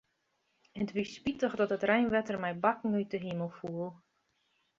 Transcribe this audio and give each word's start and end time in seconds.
It 0.81 0.89
wie 0.95 1.07
spitich 1.15 1.55
dat 1.59 1.73
it 1.77 1.87
reinwetter 1.89 2.37
mei 2.43 2.55
bakken 2.63 2.91
út 3.01 3.11
'e 3.15 3.19
himel 3.25 3.51
foel. 3.59 3.89